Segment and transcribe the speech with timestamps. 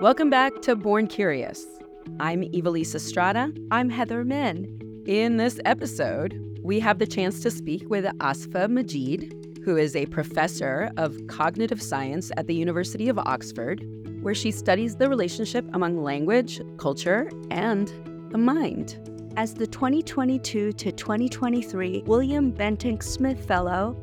[0.00, 1.66] Welcome back to Born Curious.
[2.20, 3.52] I'm Ivelisse Estrada.
[3.70, 5.04] I'm Heather Min.
[5.06, 10.06] In this episode, we have the chance to speak with Asifa Majid, who is a
[10.06, 13.84] professor of cognitive science at the University of Oxford,
[14.22, 17.92] where she studies the relationship among language, culture, and
[18.30, 18.98] the mind.
[19.36, 24.02] As the 2022 to 2023 William Bentinck Smith Fellow,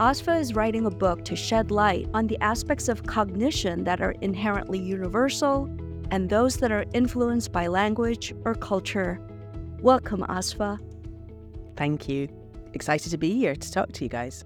[0.00, 4.12] Asifa is writing a book to shed light on the aspects of cognition that are
[4.20, 5.64] inherently universal
[6.12, 9.20] and those that are influenced by language or culture.
[9.80, 10.78] Welcome, Asifa.
[11.76, 12.28] Thank you.
[12.74, 14.44] Excited to be here to talk to you guys.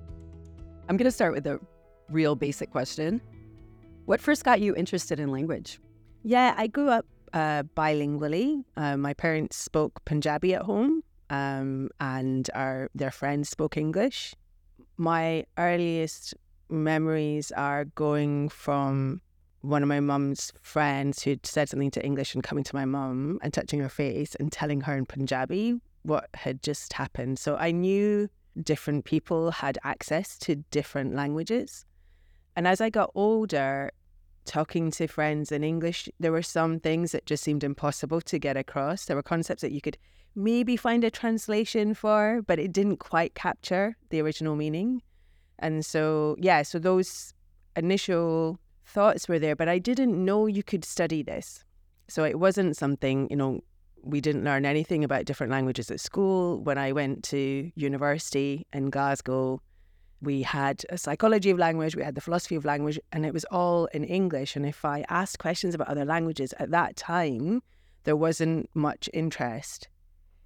[0.88, 1.60] I'm going to start with a
[2.08, 3.20] real basic question.
[4.06, 5.80] What first got you interested in language?
[6.22, 8.64] Yeah, I grew up uh, bilingually.
[8.78, 14.34] Uh, my parents spoke Punjabi at home, um, and our their friends spoke English.
[14.96, 16.34] My earliest
[16.68, 19.20] memories are going from
[19.60, 23.38] one of my mum's friends who'd said something to English and coming to my mum
[23.42, 27.38] and touching her face and telling her in Punjabi what had just happened.
[27.38, 28.28] So I knew
[28.60, 31.86] different people had access to different languages.
[32.56, 33.92] And as I got older,
[34.44, 38.56] talking to friends in English, there were some things that just seemed impossible to get
[38.56, 39.04] across.
[39.04, 39.96] There were concepts that you could
[40.34, 45.02] maybe find a translation for, but it didn't quite capture the original meaning.
[45.58, 47.34] And so, yeah, so those
[47.76, 51.64] initial thoughts were there, but I didn't know you could study this.
[52.08, 53.60] So it wasn't something, you know,
[54.02, 56.60] we didn't learn anything about different languages at school.
[56.62, 59.62] When I went to university in Glasgow,
[60.20, 63.44] we had a psychology of language, we had the philosophy of language, and it was
[63.50, 64.56] all in English.
[64.56, 67.62] And if I asked questions about other languages at that time,
[68.04, 69.88] there wasn't much interest.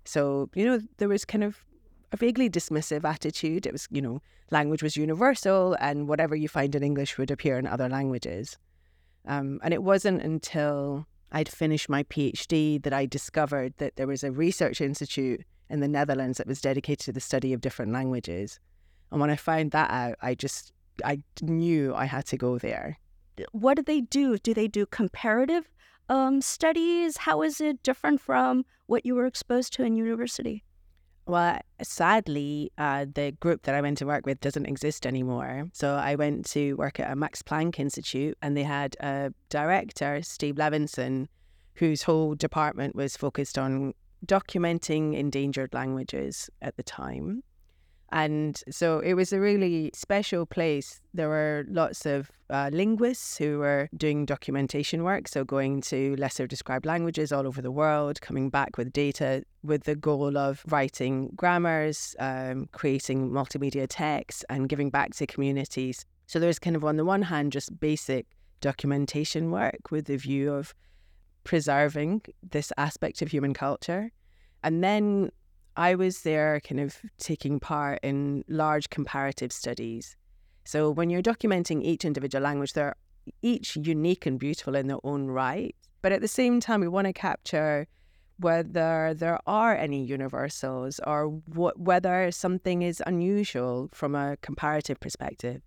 [0.06, 1.64] So, you know, there was kind of
[2.12, 3.66] a vaguely dismissive attitude.
[3.66, 7.58] It was, you know, language was universal and whatever you find in English would appear
[7.58, 8.56] in other languages.
[9.26, 14.22] Um, and it wasn't until I'd finished my PhD that I discovered that there was
[14.22, 18.60] a research institute in the Netherlands that was dedicated to the study of different languages.
[19.10, 20.72] And when I found that out, I just
[21.04, 22.98] I knew I had to go there.
[23.52, 24.38] What do they do?
[24.38, 25.68] Do they do comparative
[26.08, 27.18] um, studies?
[27.18, 30.64] How is it different from what you were exposed to in university?
[31.26, 35.68] Well, sadly, uh, the group that I went to work with doesn't exist anymore.
[35.72, 40.22] So I went to work at a Max Planck Institute, and they had a director,
[40.22, 41.26] Steve Levinson,
[41.74, 43.92] whose whole department was focused on
[44.24, 47.42] documenting endangered languages at the time.
[48.16, 51.02] And so it was a really special place.
[51.12, 56.46] There were lots of uh, linguists who were doing documentation work, so going to lesser
[56.46, 61.30] described languages all over the world, coming back with data with the goal of writing
[61.36, 66.06] grammars, um, creating multimedia texts, and giving back to communities.
[66.26, 68.24] So there's kind of, on the one hand, just basic
[68.62, 70.74] documentation work with the view of
[71.44, 74.10] preserving this aspect of human culture.
[74.64, 75.32] And then
[75.76, 80.16] I was there kind of taking part in large comparative studies.
[80.64, 82.96] So when you're documenting each individual language, they're
[83.42, 85.76] each unique and beautiful in their own right.
[86.00, 87.86] But at the same time, we want to capture
[88.38, 95.62] whether there are any universals or what, whether something is unusual from a comparative perspective.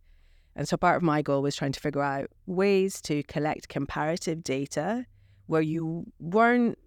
[0.55, 4.43] And so part of my goal was trying to figure out ways to collect comparative
[4.43, 5.05] data
[5.47, 6.77] where you weren't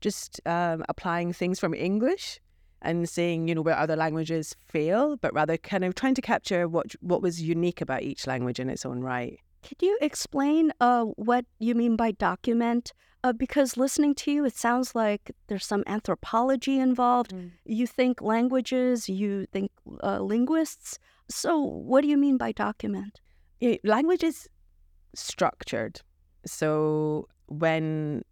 [0.00, 2.40] just um, applying things from English
[2.82, 6.68] and seeing you know, where other languages fail, but rather kind of trying to capture
[6.68, 9.38] what what was unique about each language in its own right.
[9.62, 12.92] Could you explain uh, what you mean by document?
[13.22, 17.32] Uh, because listening to you, it sounds like there's some anthropology involved.
[17.34, 17.50] Mm.
[17.66, 19.70] You think languages, you think
[20.02, 20.98] uh, linguists.
[21.28, 23.20] So, what do you mean by document?
[23.60, 24.48] Yeah, language is
[25.14, 26.00] structured.
[26.46, 28.24] So, when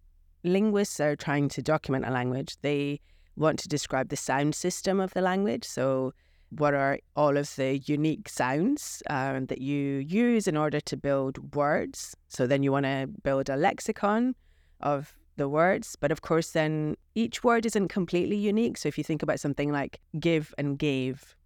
[0.42, 3.00] linguists are trying to document a language, they
[3.38, 5.64] want to describe the sound system of the language.
[5.64, 6.12] So,
[6.50, 11.54] what are all of the unique sounds um, that you use in order to build
[11.54, 12.16] words?
[12.28, 14.34] So, then you want to build a lexicon
[14.80, 15.96] of the words.
[16.00, 18.78] But of course, then each word isn't completely unique.
[18.78, 21.36] So, if you think about something like give and gave,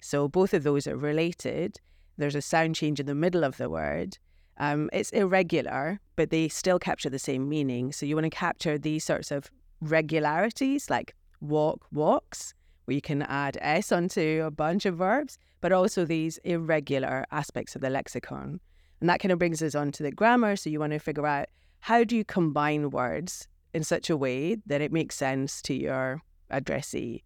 [0.00, 1.80] so both of those are related.
[2.16, 4.18] There's a sound change in the middle of the word.
[4.58, 7.92] Um, it's irregular, but they still capture the same meaning.
[7.92, 9.50] So you want to capture these sorts of
[9.80, 12.54] regularities, like walk, walks,
[12.88, 17.82] We can add S onto a bunch of verbs, but also these irregular aspects of
[17.82, 18.60] the lexicon.
[19.00, 20.56] And that kind of brings us on to the grammar.
[20.56, 21.48] So you want to figure out
[21.80, 26.22] how do you combine words in such a way that it makes sense to your
[26.50, 27.22] addressee.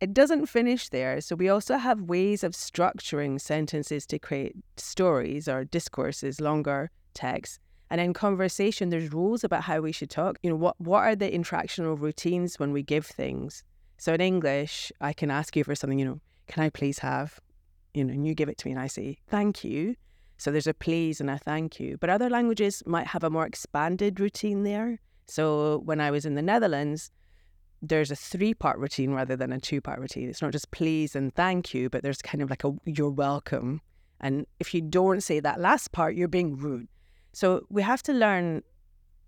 [0.00, 1.20] It doesn't finish there.
[1.20, 7.58] So we also have ways of structuring sentences to create stories or discourses, longer texts.
[7.90, 10.38] And in conversation, there's rules about how we should talk.
[10.42, 13.64] You know, what what are the interactional routines when we give things?
[13.96, 17.40] So in English, I can ask you for something, you know, can I please have,
[17.94, 19.96] you know, and you give it to me and I say, thank you.
[20.36, 21.96] So there's a please and a thank you.
[21.98, 25.00] But other languages might have a more expanded routine there.
[25.26, 27.10] So when I was in the Netherlands,
[27.82, 30.28] there's a three part routine rather than a two part routine.
[30.28, 33.80] It's not just please and thank you, but there's kind of like a you're welcome.
[34.20, 36.88] And if you don't say that last part, you're being rude.
[37.38, 38.64] So we have to learn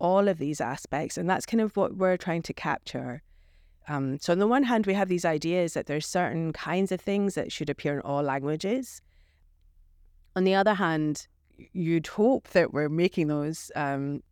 [0.01, 3.23] all of these aspects, and that's kind of what we're trying to capture.
[3.87, 7.01] Um, so on the one hand, we have these ideas that there's certain kinds of
[7.01, 9.01] things that should appear in all languages.
[10.35, 11.29] On the other hand,
[11.73, 14.25] you'd hope that we're making those um,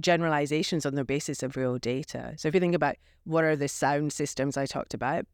[0.00, 2.32] generalizations on the basis of real data.
[2.38, 5.26] So if you think about what are the sound systems I talked about,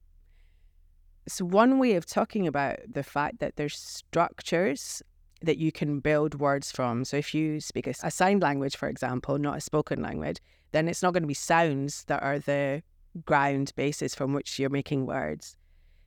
[1.28, 5.00] so one way of talking about the fact that there's structures
[5.44, 7.04] that you can build words from.
[7.04, 10.38] So if you speak a, a signed language, for example, not a spoken language,
[10.72, 12.82] then it's not going to be sounds that are the
[13.24, 15.56] ground basis from which you're making words.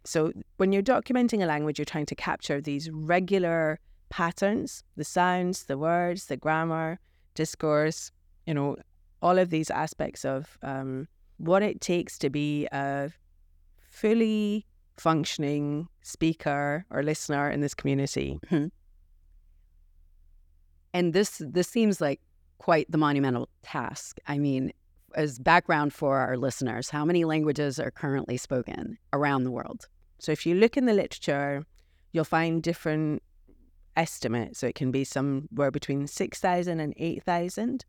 [0.04, 3.80] So when you're documenting a language, you're trying to capture these regular
[4.10, 7.00] patterns, the sounds, the words, the grammar,
[7.34, 8.12] discourse,
[8.46, 8.78] you know,
[9.22, 11.08] all of these aspects of um,
[11.38, 13.12] what it takes to be a
[13.80, 14.66] fully
[14.98, 18.40] functioning speaker or listener in this community.
[18.48, 18.68] Mm-hmm.
[20.98, 22.20] And this this seems like
[22.58, 24.18] quite the monumental task.
[24.26, 24.74] I mean,
[25.14, 29.88] as background for our listeners, how many languages are currently spoken around the world?
[30.18, 31.64] So if you look in the literature,
[32.14, 33.22] you'll find different
[33.96, 34.58] estimates.
[34.58, 37.86] So it can be somewhere between 6,000 and 8,000.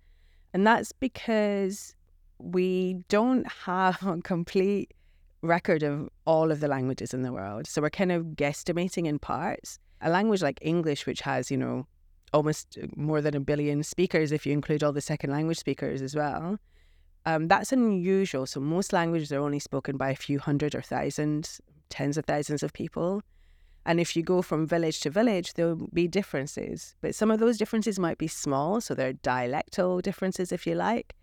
[0.52, 1.94] And that's because
[2.38, 4.92] we don't have a complete
[5.40, 7.66] record of all of the languages in the world.
[7.68, 9.78] So we're kind of guesstimating in parts.
[10.02, 11.86] A language like English, which has, you know,
[12.32, 16.14] almost more than a billion speakers if you include all the second language speakers as
[16.14, 16.58] well,
[17.26, 18.46] um, that's unusual.
[18.46, 21.60] So most languages are only spoken by a few hundred or thousands,
[21.90, 23.22] tens of thousands of people.
[23.84, 26.94] And if you go from village to village, there'll be differences.
[27.00, 28.80] But some of those differences might be small.
[28.80, 31.14] So they're dialectal differences, if you like.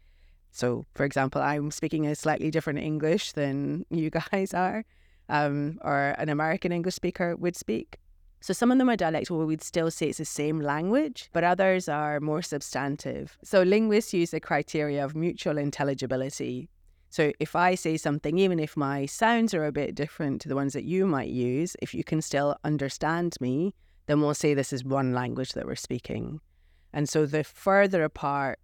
[0.52, 4.86] So, for example, I'm speaking a slightly different English than you guys are,
[5.28, 7.98] um, or an American English speaker would speak.
[8.46, 11.44] So some of them are dialectal where we'd still say it's the same language, but
[11.44, 13.40] others are more substantive.
[13.44, 16.70] So linguists use the criteria of mutual intelligibility.
[17.10, 20.54] So if I say something, even if my sounds are a bit different to the
[20.54, 23.74] ones that you might use, if you can still understand me,
[24.06, 26.40] then we'll say this is one language that we're speaking.
[26.94, 28.60] And so the further apart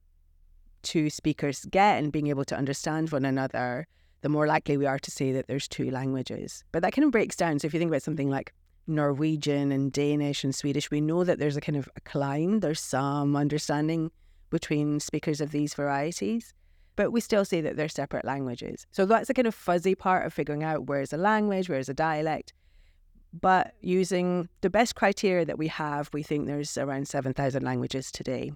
[0.83, 3.87] two speakers get and being able to understand one another,
[4.21, 6.63] the more likely we are to say that there's two languages.
[6.71, 7.57] But that kind of breaks down.
[7.57, 8.53] So if you think about something like
[8.91, 12.79] Norwegian and Danish and Swedish, we know that there's a kind of a cline, there's
[12.79, 14.11] some understanding
[14.49, 16.53] between speakers of these varieties
[16.95, 18.85] but we still say that they're separate languages.
[18.91, 21.79] So that's the kind of fuzzy part of figuring out where is a language, where
[21.79, 22.53] is a dialect.
[23.33, 28.51] But using the best criteria that we have, we think there's around 7,000 languages today.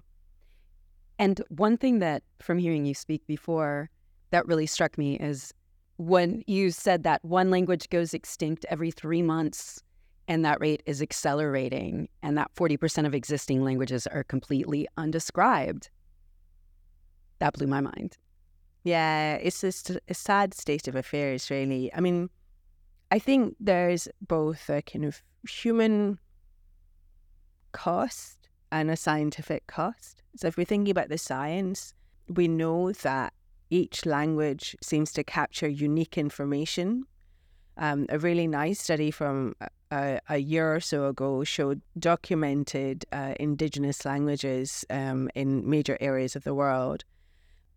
[1.18, 3.88] And one thing that, from hearing you speak before,
[4.30, 5.54] that really struck me is
[5.96, 9.82] when you said that one language goes extinct every three months
[10.28, 15.90] and that rate is accelerating, and that 40% of existing languages are completely undescribed.
[17.38, 18.16] That blew my mind.
[18.84, 21.92] Yeah, it's just a sad state of affairs, really.
[21.94, 22.30] I mean,
[23.10, 26.18] I think there's both a kind of human
[27.72, 30.22] cost and a scientific cost.
[30.36, 31.94] So if we're thinking about the science,
[32.28, 33.32] we know that
[33.70, 37.04] each language seems to capture unique information.
[37.78, 39.54] Um, a really nice study from
[39.90, 46.36] a, a, year or so ago showed documented uh, indigenous languages um, in major areas
[46.36, 47.04] of the world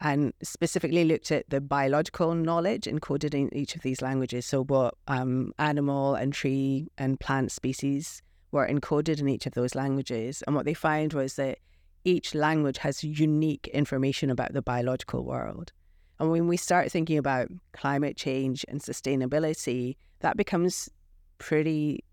[0.01, 4.45] and specifically looked at the biological knowledge encoded in each of these languages.
[4.45, 9.75] So, what um, animal and tree and plant species were encoded in each of those
[9.75, 10.41] languages.
[10.47, 11.59] And what they found was that
[12.05, 15.73] each language has unique information about the biological world.
[16.19, 20.89] And when we start thinking about climate change and sustainability, that becomes
[21.38, 22.03] pretty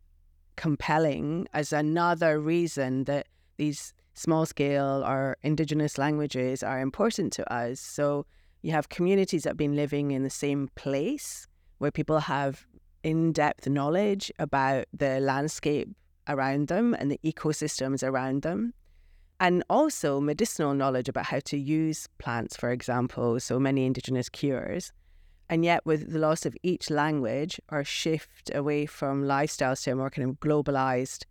[0.55, 7.81] compelling as another reason that these small scale or indigenous languages are important to us.
[7.81, 8.27] So
[8.63, 11.47] you have communities that have been living in the same place
[11.79, 12.67] where people have
[13.03, 15.89] in depth knowledge about the landscape
[16.29, 18.73] around them and the ecosystems around them.
[19.39, 24.93] And also medicinal knowledge about how to use plants, for example, so many indigenous cures.
[25.49, 29.95] And yet, with the loss of each language or shift away from lifestyles to a
[29.95, 31.25] more kind of globalized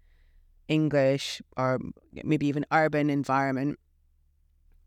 [0.67, 1.79] English or
[2.23, 3.79] maybe even urban environment,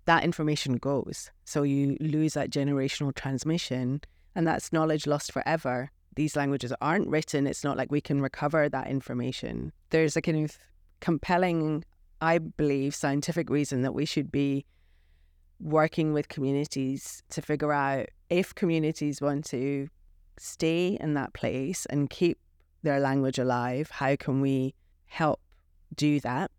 [0.07, 1.31] that information goes.
[1.45, 4.01] So you lose that generational transmission,
[4.35, 5.91] and that's knowledge lost forever.
[6.15, 7.47] These languages aren't written.
[7.47, 9.73] It's not like we can recover that information.
[9.91, 10.57] There's a kind of
[11.01, 11.85] compelling,
[12.21, 14.65] I believe, scientific reason that we should be
[15.61, 19.89] working with communities to figure out if communities want to
[20.39, 22.39] stay in that place and keep
[22.83, 24.75] their language alive, how can we
[25.07, 25.41] help
[25.95, 26.51] do that?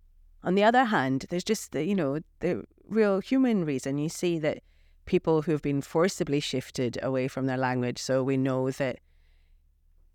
[0.43, 3.97] On the other hand, there's just the, you know, the real human reason.
[3.97, 4.59] You see that
[5.05, 7.99] people who've been forcibly shifted away from their language.
[7.99, 8.99] So we know that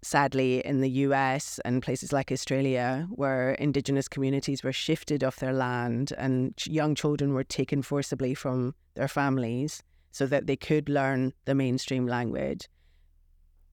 [0.04, 5.52] sadly in the US and places like Australia, where indigenous communities were shifted off their
[5.52, 9.82] land and young children were taken forcibly from their families
[10.12, 12.68] so that they could learn the mainstream language.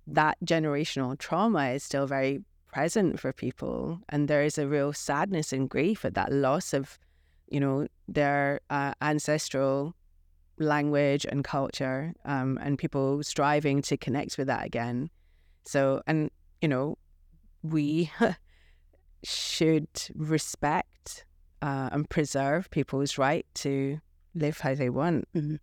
[0.07, 5.53] That generational trauma is still very present for people, and there is a real sadness
[5.53, 6.97] and grief at that loss of,
[7.49, 9.93] you know, their uh, ancestral
[10.57, 15.09] language and culture, um, and people striving to connect with that again.
[15.65, 16.97] So, and, you know,
[17.63, 18.11] we
[19.23, 21.25] should respect
[21.61, 23.99] uh, and preserve people's right to
[24.33, 25.27] live how they want.
[25.35, 25.55] Mm-hmm.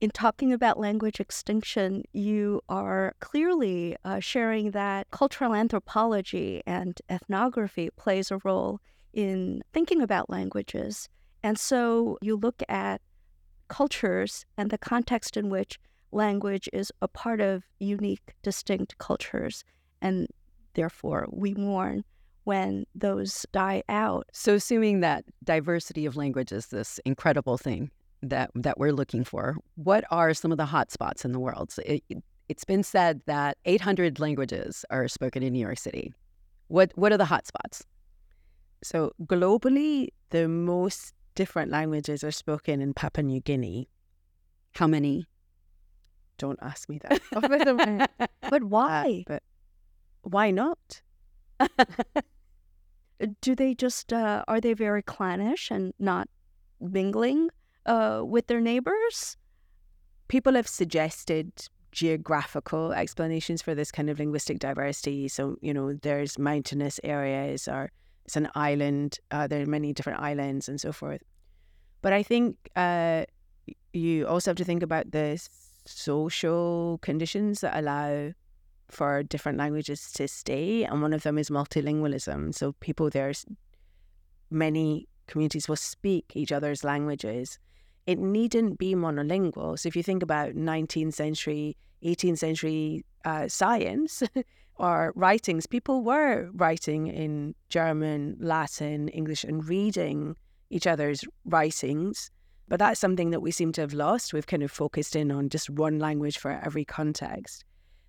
[0.00, 7.90] In talking about language extinction, you are clearly uh, sharing that cultural anthropology and ethnography
[7.96, 8.80] plays a role
[9.12, 11.08] in thinking about languages.
[11.42, 13.00] And so you look at
[13.66, 15.80] cultures and the context in which
[16.12, 19.64] language is a part of unique, distinct cultures,
[20.00, 20.28] and
[20.74, 22.04] therefore we mourn
[22.44, 24.26] when those die out.
[24.32, 27.90] So, assuming that diversity of language is this incredible thing
[28.22, 31.74] that that we're looking for, what are some of the hotspots in the world?
[31.84, 32.02] It,
[32.48, 36.14] it's been said that 800 languages are spoken in New York City.
[36.68, 37.82] What what are the hotspots?
[38.82, 43.88] So globally, the most different languages are spoken in Papua New Guinea.
[44.74, 45.26] How many?
[46.38, 47.20] Don't ask me that.
[48.50, 49.24] but why?
[49.28, 49.42] Uh, but
[50.22, 51.02] why not?
[53.40, 56.28] Do they just uh, are they very clannish and not
[56.80, 57.50] mingling
[57.86, 59.36] uh, with their neighbors?
[60.28, 61.52] People have suggested
[61.90, 65.26] geographical explanations for this kind of linguistic diversity.
[65.28, 67.90] So you know, there's mountainous areas, or
[68.24, 69.18] it's an island.
[69.30, 71.22] Uh, there are many different islands and so forth.
[72.02, 73.24] But I think uh,
[73.92, 75.48] you also have to think about this
[75.88, 78.32] social conditions that allow
[78.90, 82.54] for different languages to stay, and one of them is multilingualism.
[82.54, 83.32] So people there,
[84.50, 87.58] many communities will speak each other's languages.
[88.06, 89.78] It needn't be monolingual.
[89.78, 94.22] So if you think about 19th century, 18th century uh, science
[94.76, 100.36] or writings, people were writing in German, Latin, English, and reading
[100.70, 102.30] each other's writings
[102.68, 104.32] but that's something that we seem to have lost.
[104.32, 107.64] We've kind of focused in on just one language for every context.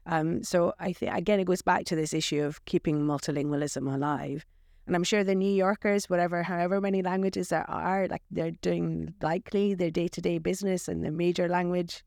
[0.06, 4.46] Um, so I think again, it goes back to this issue of keeping multilingualism alive.
[4.88, 9.13] And I'm sure the New Yorkers, whatever, however many languages there are, like they're doing
[9.22, 12.04] likely their day to day business in the major language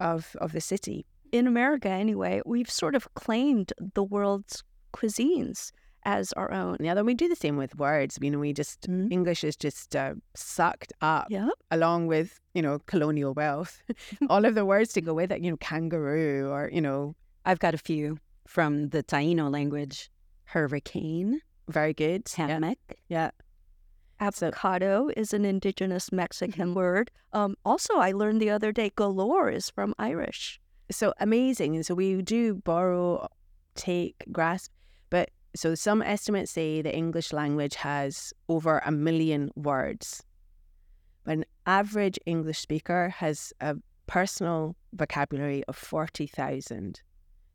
[0.00, 1.04] of of the city.
[1.32, 4.62] In America, anyway, we've sort of claimed the world's
[4.94, 5.72] cuisines
[6.04, 6.76] as our own.
[6.80, 8.18] Yeah, then we do the same with words.
[8.20, 9.10] You know, we just mm.
[9.12, 11.48] English is just uh, sucked up yep.
[11.70, 13.82] along with you know colonial wealth,
[14.28, 15.42] all of the words to go with it.
[15.42, 17.14] You know, kangaroo or you know.
[17.46, 20.10] I've got a few from the Taino language.
[20.44, 22.28] Hurricane, very good.
[22.34, 22.94] Hammock, yeah.
[23.08, 23.30] yeah.
[24.20, 27.10] Avocado is an indigenous Mexican word.
[27.32, 30.60] Um, also, I learned the other day galore is from Irish.
[30.90, 31.74] So amazing.
[31.74, 33.28] And so we do borrow,
[33.74, 34.70] take, grasp,
[35.54, 40.22] so some estimates say the English language has over a million words.
[41.24, 47.00] But an average English speaker has a personal vocabulary of 40,000.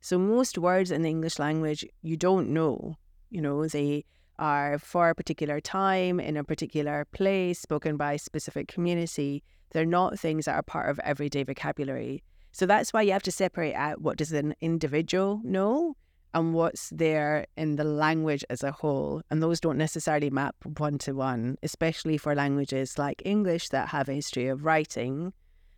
[0.00, 2.96] So most words in the English language you don't know.
[3.28, 4.04] You know, they
[4.38, 9.44] are for a particular time in a particular place spoken by a specific community.
[9.72, 12.24] They're not things that are part of everyday vocabulary.
[12.52, 15.94] So that's why you have to separate out what does an individual know
[16.34, 19.22] and what's there in the language as a whole.
[19.30, 24.08] And those don't necessarily map one to one, especially for languages like English that have
[24.08, 25.32] a history of writing,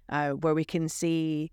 [0.08, 1.50] uh, where we can see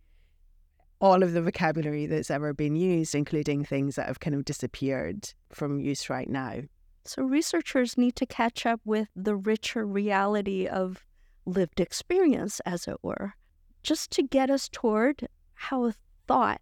[1.01, 5.33] all of the vocabulary that's ever been used, including things that have kind of disappeared
[5.51, 6.61] from use right now.
[7.05, 11.05] So, researchers need to catch up with the richer reality of
[11.45, 13.33] lived experience, as it were,
[13.81, 15.93] just to get us toward how a
[16.27, 16.61] thought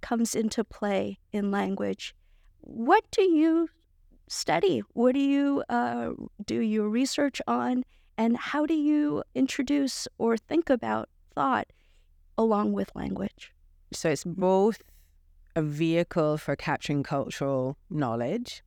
[0.00, 2.14] comes into play in language.
[2.60, 3.68] What do you
[4.28, 4.82] study?
[4.92, 6.10] What do you uh,
[6.44, 7.84] do your research on?
[8.16, 11.68] And how do you introduce or think about thought
[12.36, 13.52] along with language?
[13.92, 14.82] So it's both
[15.56, 18.62] a vehicle for capturing cultural knowledge.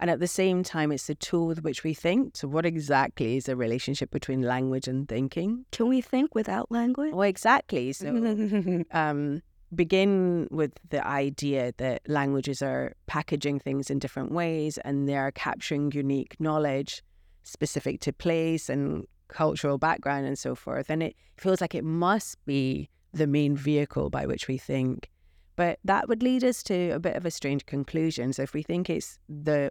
[0.00, 2.36] And at the same time, it's the tool with which we think.
[2.36, 5.64] So, what exactly is the relationship between language and thinking?
[5.70, 7.14] Can we think without language?
[7.14, 7.92] Well, exactly.
[7.92, 8.08] So,
[8.90, 9.42] um,
[9.74, 15.32] begin with the idea that languages are packaging things in different ways and they are
[15.32, 17.02] capturing unique knowledge
[17.42, 20.90] specific to place and cultural background and so forth.
[20.90, 25.10] And it feels like it must be the main vehicle by which we think.
[25.56, 28.32] But that would lead us to a bit of a strange conclusion.
[28.32, 29.70] So if we think it's the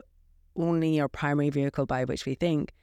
[0.56, 2.74] only or primary vehicle by which we think,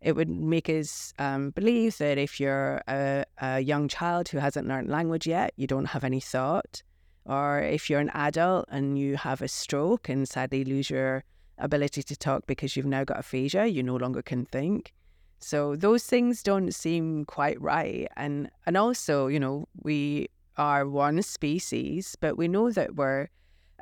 [0.00, 4.68] it would make us um, believe that if you're a, a young child who hasn't
[4.68, 6.82] learned language yet, you don't have any thought.
[7.26, 11.24] Or if you're an adult and you have a stroke and sadly lose your
[11.58, 14.92] ability to talk because you've now got aphasia, you no longer can think.
[15.40, 18.08] So those things don't seem quite right.
[18.16, 23.28] And and also, you know, we are one species, but we know that we're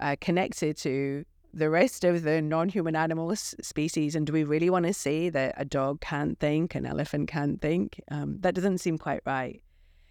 [0.01, 1.25] uh, connected to
[1.57, 4.15] the rest of the non-human animal species.
[4.15, 7.61] And do we really want to say that a dog can't think, an elephant can't
[7.63, 7.99] think?
[8.11, 9.63] Um, that doesn't seem quite right.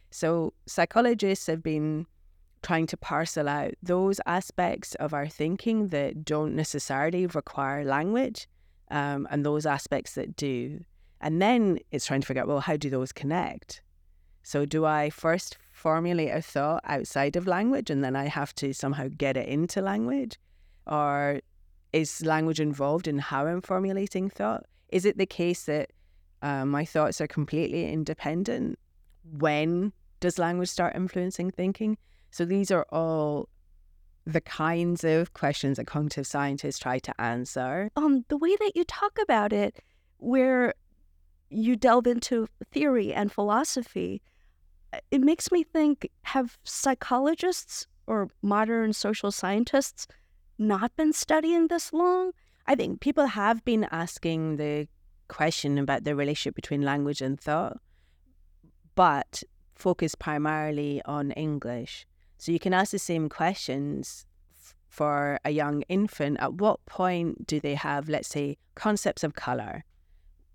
[0.10, 2.08] So psychologists have been
[2.64, 8.48] trying to parcel out those aspects of our thinking that don't necessarily require language
[8.90, 10.84] um, and those aspects that do.
[11.22, 13.84] And then it's trying to figure out, well, how do those connect?
[14.42, 18.74] So, do I first formulate a thought outside of language and then I have to
[18.74, 20.38] somehow get it into language?
[20.88, 21.42] Or
[21.94, 24.66] is language involved in how I'm formulating thought?
[24.90, 25.92] Is it the case that
[26.42, 28.78] uh, my thoughts are completely independent?
[29.38, 31.98] When does language start influencing thinking?
[32.32, 33.50] So, these are all
[34.26, 37.90] the kinds of questions that cognitive scientists try to answer.
[37.96, 39.84] Um, the way that you talk about it,
[40.18, 40.74] where
[41.50, 44.22] you delve into theory and philosophy,
[44.94, 50.08] uh, it makes me think have psychologists or modern social scientists
[50.58, 52.32] not been studying this long?
[52.68, 54.88] I think people have been asking the
[55.28, 57.78] question about the relationship between language and thought,
[58.96, 59.44] but
[59.76, 62.06] focus primarily on English.
[62.38, 64.26] So you can ask the same questions
[64.88, 66.38] for a young infant.
[66.40, 69.84] At what point do they have, let's say, concepts of color?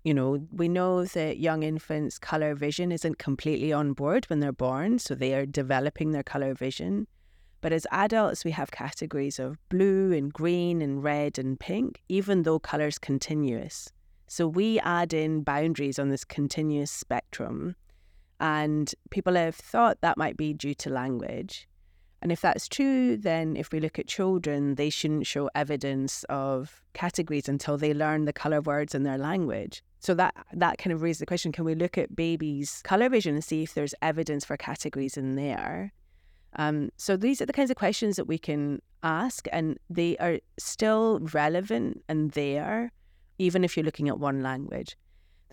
[0.03, 4.51] you know, we know that young infants' color vision isn't completely on board when they're
[4.51, 7.07] born, so they are developing their color vision.
[7.61, 12.43] But as adults, we have categories of blue and green and red and pink, even
[12.43, 13.89] though color's continuous.
[14.27, 17.75] So we add in boundaries on this continuous spectrum.
[18.39, 21.67] And people have thought that might be due to language.
[22.23, 26.83] And if that's true, then if we look at children, they shouldn't show evidence of
[26.93, 29.83] categories until they learn the color words in their language.
[29.99, 33.35] So that that kind of raises the question: Can we look at babies' color vision
[33.35, 35.93] and see if there's evidence for categories in there?
[36.57, 40.39] Um, so these are the kinds of questions that we can ask, and they are
[40.57, 42.91] still relevant and there,
[43.37, 44.97] even if you're looking at one language.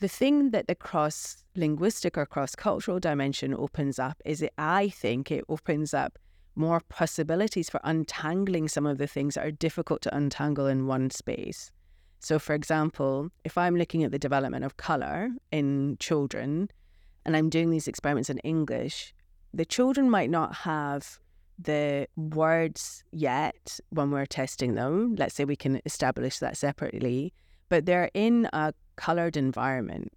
[0.01, 4.91] The thing that the cross linguistic or cross cultural dimension opens up is it, I
[4.91, 6.19] think, it opens up
[6.55, 11.11] more possibilities for untangling some of the things that are difficult to untangle in one
[11.11, 11.71] space.
[12.21, 16.69] So, for example, if I'm looking at the development of color in children
[17.25, 19.15] and I'm doing these experiments in English,
[19.53, 21.19] the children might not have
[21.59, 25.17] the words yet when we're testing them.
[25.17, 27.33] Let's say we can establish that separately,
[27.69, 30.13] but they're in a colored environment.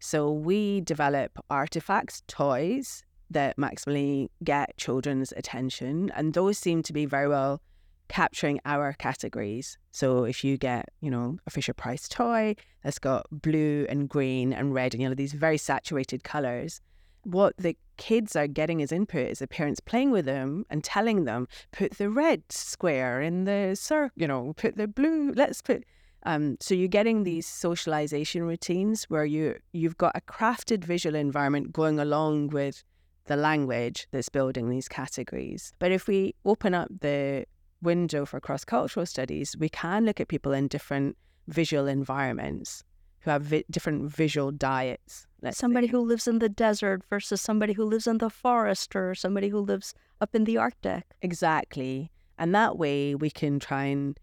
[0.00, 7.06] So we develop artifacts, toys that maximally get children's attention, and those seem to be
[7.06, 7.62] very well
[8.08, 9.78] capturing our categories.
[9.90, 14.52] So if you get, you know, a Fisher Price toy that's got blue and green
[14.52, 16.80] and red and yellow, these very saturated colors,
[17.24, 21.24] what the kids are getting as input is the parents playing with them and telling
[21.24, 25.84] them, put the red square in the circle, you know, put the blue, let's put.
[26.24, 31.72] Um, so you're getting these socialization routines where you you've got a crafted visual environment
[31.72, 32.84] going along with
[33.26, 35.72] the language that's building these categories.
[35.78, 37.46] But if we open up the
[37.82, 41.16] window for cross cultural studies, we can look at people in different
[41.48, 42.84] visual environments
[43.20, 45.26] who have vi- different visual diets.
[45.50, 45.92] Somebody say.
[45.92, 49.58] who lives in the desert versus somebody who lives in the forest or somebody who
[49.58, 51.04] lives up in the Arctic.
[51.22, 52.10] Exactly.
[52.38, 54.18] And that way we can try and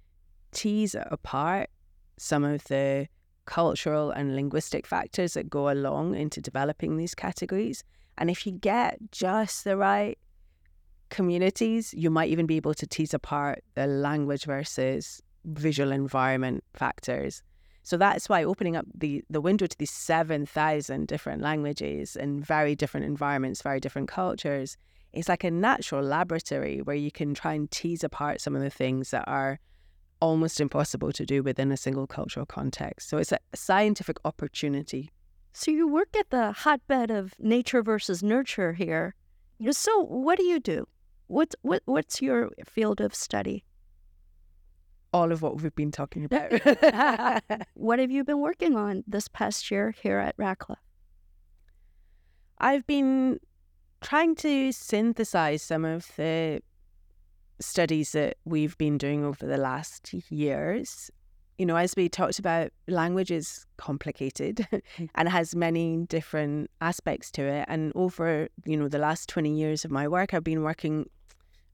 [0.52, 1.70] tease apart
[2.18, 3.08] some of the
[3.46, 7.84] cultural and linguistic factors that go along into developing these categories.
[8.18, 10.18] And if you get just the right
[11.10, 17.42] communities, you might even be able to tease apart the language versus visual environment factors.
[17.84, 22.76] So that's why opening up the, the window to these 7,000 different languages and very
[22.76, 24.78] different environments, very different cultures,
[25.14, 28.70] it's like a natural laboratory where you can try and tease apart some of the
[28.70, 29.60] things that are
[30.22, 33.10] almost impossible to do within a single cultural context.
[33.10, 35.10] So it's a scientific opportunity.
[35.54, 39.16] So you work at the hotbed of nature versus nurture here.
[39.72, 40.88] So what do you do?
[41.28, 43.64] What's what, what's your field of study?
[45.12, 46.52] All of what we've been talking about.
[47.74, 50.80] what have you been working on this past year here at Radcliffe?
[52.60, 53.40] I've been
[54.02, 56.62] trying to synthesize some of the
[57.60, 61.12] studies that we've been doing over the last years.
[61.58, 65.10] You know, as we talked about, language is complicated mm.
[65.16, 67.66] and has many different aspects to it.
[67.68, 71.10] And over, you know, the last 20 years of my work, I've been working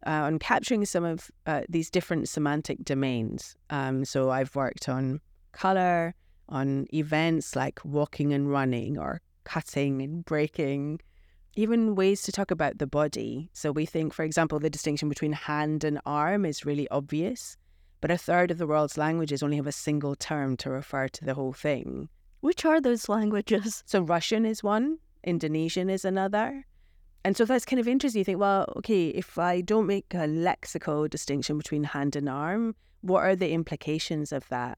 [0.06, 3.56] uh, on capturing some of uh, these different semantic domains.
[3.70, 5.20] Um, so I've worked on
[5.52, 6.14] color,
[6.50, 11.00] on events like walking and running, or cutting and breaking,
[11.56, 13.50] even ways to talk about the body.
[13.54, 17.58] So we think, for example, the distinction between hand and arm is really obvious,
[18.02, 21.26] but a third of the world's languages only have a single term to refer to
[21.26, 22.10] the whole thing.
[22.42, 23.84] Which are those languages?
[23.88, 26.66] So Russian is one, Indonesian is another.
[27.26, 28.20] And so that's kind of interesting.
[28.20, 32.76] You think, well, okay, if I don't make a lexical distinction between hand and arm,
[33.02, 34.78] what are the implications of that?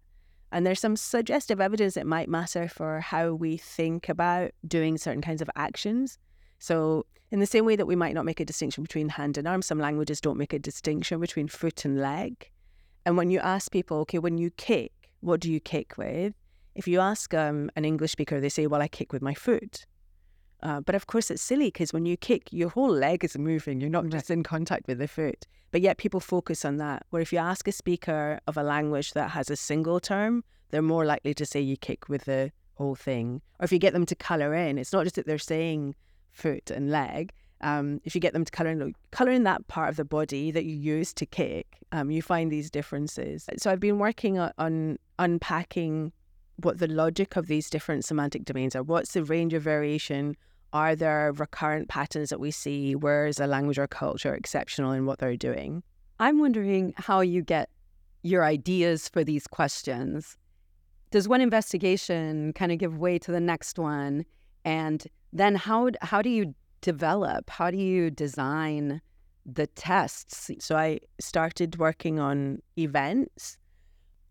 [0.53, 5.21] And there's some suggestive evidence that might matter for how we think about doing certain
[5.21, 6.17] kinds of actions.
[6.57, 9.45] So, in the same way that we might not make a distinction between hand and
[9.45, 12.49] arm, some languages don't make a distinction between foot and leg.
[13.05, 16.33] And when you ask people, okay, when you kick, what do you kick with?
[16.75, 19.86] If you ask um, an English speaker, they say, well, I kick with my foot.
[20.63, 23.79] Uh, but of course, it's silly because when you kick, your whole leg is moving.
[23.79, 25.45] You're not just in contact with the foot.
[25.71, 27.05] But yet, people focus on that.
[27.09, 30.81] Where if you ask a speaker of a language that has a single term, they're
[30.81, 33.41] more likely to say you kick with the whole thing.
[33.59, 35.95] Or if you get them to color in, it's not just that they're saying
[36.31, 39.89] foot and leg, um, if you get them to color in, color in that part
[39.89, 43.45] of the body that you use to kick, um, you find these differences.
[43.57, 46.11] So I've been working on, on unpacking
[46.57, 48.83] what the logic of these different semantic domains are.
[48.83, 50.35] What's the range of variation?
[50.73, 52.95] Are there recurrent patterns that we see?
[52.95, 55.83] Where is a language or culture exceptional in what they're doing?
[56.19, 57.69] I'm wondering how you get
[58.23, 60.35] your ideas for these questions.
[61.11, 64.25] Does one investigation kind of give way to the next one?
[64.65, 67.49] And then how how do you develop?
[67.49, 69.01] How do you design
[69.45, 70.51] the tests?
[70.59, 73.57] So I started working on events,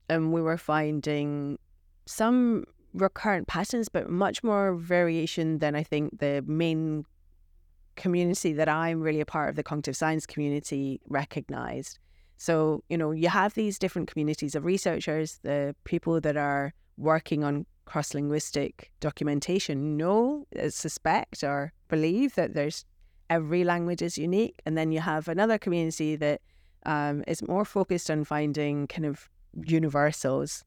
[0.08, 1.58] and we were finding
[2.06, 2.64] some
[2.94, 7.04] recurrent patterns, but much more variation than I think the main
[7.96, 11.98] community that I'm really a part of, the cognitive science community, recognized.
[12.38, 17.44] So, you know, you have these different communities of researchers, the people that are working
[17.44, 22.84] on cross linguistic documentation know, uh, suspect, or believe that there's
[23.30, 24.60] every language is unique.
[24.66, 26.40] And then you have another community that
[26.84, 29.28] um, is more focused on finding kind of
[29.66, 30.64] universals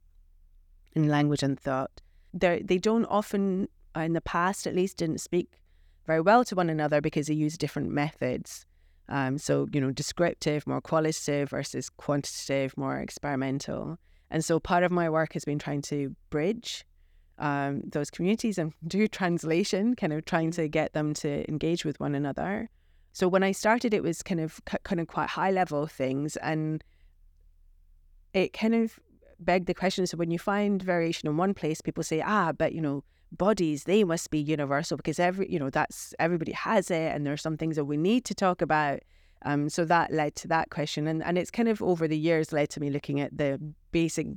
[0.93, 2.01] in language and thought.
[2.33, 5.59] They're, they don't often, uh, in the past at least, didn't speak
[6.05, 8.65] very well to one another because they use different methods.
[9.07, 13.97] Um, so, you know, descriptive, more qualitative versus quantitative, more experimental.
[14.29, 16.85] And so part of my work has been trying to bridge
[17.39, 21.99] um, those communities and do translation, kind of trying to get them to engage with
[21.99, 22.69] one another.
[23.13, 26.83] So when I started, it was kind of kind of quite high level things, and
[28.33, 28.99] it kind of
[29.39, 30.07] begged the question.
[30.07, 33.83] So when you find variation in one place, people say, ah, but you know, bodies
[33.83, 37.37] they must be universal because every you know that's everybody has it, and there are
[37.37, 38.99] some things that we need to talk about.
[39.43, 42.51] Um, so that led to that question, and and it's kind of over the years
[42.51, 43.59] led to me looking at the
[43.91, 44.27] basic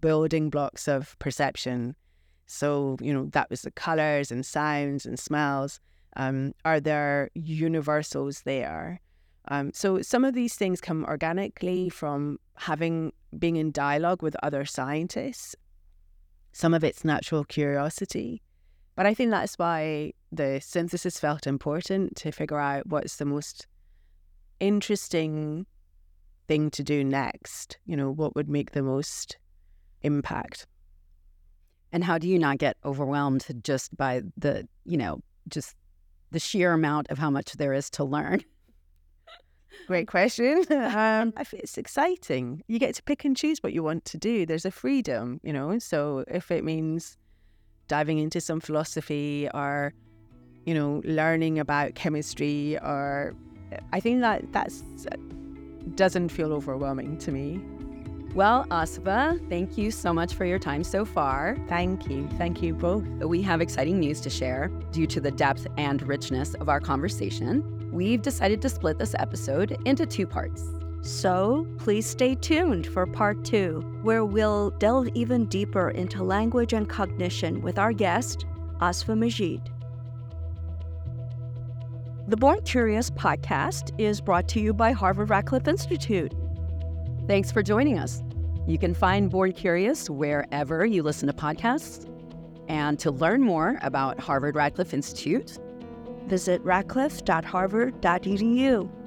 [0.00, 1.96] building blocks of perception
[2.46, 5.80] so, you know, that was the colors and sounds and smells.
[6.16, 9.00] Um, are there universals there?
[9.48, 14.64] Um, so some of these things come organically from having being in dialogue with other
[14.64, 15.54] scientists.
[16.52, 18.42] Some of it's natural curiosity.
[18.96, 23.66] But I think that's why the synthesis felt important to figure out what's the most
[24.60, 25.66] interesting
[26.46, 27.78] thing to do next.
[27.86, 29.36] You know, what would make the most
[30.02, 30.66] impact.
[31.92, 35.76] And how do you not get overwhelmed just by the, you know, just
[36.30, 38.40] the sheer amount of how much there is to learn?
[39.86, 40.64] Great question.
[40.70, 42.62] um, it's exciting.
[42.68, 44.46] You get to pick and choose what you want to do.
[44.46, 45.78] There's a freedom, you know.
[45.78, 47.16] So if it means
[47.88, 49.92] diving into some philosophy or,
[50.64, 53.34] you know, learning about chemistry, or
[53.92, 54.82] I think that that's
[55.96, 57.60] doesn't feel overwhelming to me.
[58.34, 61.56] Well, Asifa, thank you so much for your time so far.
[61.68, 62.28] Thank you.
[62.36, 63.04] Thank you both.
[63.04, 64.68] We have exciting news to share.
[64.90, 67.62] Due to the depth and richness of our conversation,
[67.94, 70.64] we've decided to split this episode into two parts.
[71.02, 76.88] So please stay tuned for part two, where we'll delve even deeper into language and
[76.88, 78.46] cognition with our guest,
[78.80, 79.70] Asifa Majid.
[82.26, 86.32] The Born Curious podcast is brought to you by Harvard Radcliffe Institute.
[87.28, 88.22] Thanks for joining us.
[88.66, 92.10] You can find Born Curious wherever you listen to podcasts.
[92.66, 95.58] And to learn more about Harvard Radcliffe Institute,
[96.28, 99.03] visit radcliffe.harvard.edu.